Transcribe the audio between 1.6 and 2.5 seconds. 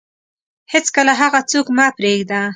مه پرېږده